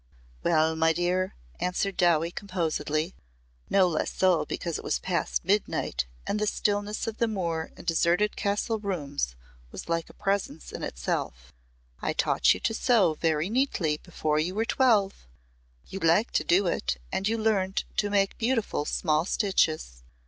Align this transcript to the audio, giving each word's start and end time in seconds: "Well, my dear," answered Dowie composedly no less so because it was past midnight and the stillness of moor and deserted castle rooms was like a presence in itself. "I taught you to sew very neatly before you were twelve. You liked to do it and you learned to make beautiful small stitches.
"Well, 0.41 0.75
my 0.75 0.93
dear," 0.93 1.35
answered 1.59 1.95
Dowie 1.95 2.31
composedly 2.31 3.13
no 3.69 3.87
less 3.87 4.11
so 4.11 4.45
because 4.47 4.79
it 4.79 4.83
was 4.83 4.97
past 4.97 5.45
midnight 5.45 6.07
and 6.25 6.39
the 6.39 6.47
stillness 6.47 7.05
of 7.05 7.21
moor 7.21 7.69
and 7.77 7.85
deserted 7.85 8.35
castle 8.35 8.79
rooms 8.79 9.35
was 9.71 9.87
like 9.89 10.09
a 10.09 10.15
presence 10.15 10.71
in 10.71 10.81
itself. 10.81 11.53
"I 12.01 12.13
taught 12.13 12.55
you 12.55 12.59
to 12.61 12.73
sew 12.73 13.13
very 13.13 13.47
neatly 13.47 13.97
before 14.01 14.39
you 14.39 14.55
were 14.55 14.65
twelve. 14.65 15.27
You 15.87 15.99
liked 15.99 16.33
to 16.37 16.43
do 16.43 16.65
it 16.65 16.97
and 17.11 17.27
you 17.27 17.37
learned 17.37 17.83
to 17.97 18.09
make 18.09 18.39
beautiful 18.39 18.85
small 18.85 19.23
stitches. 19.25 20.01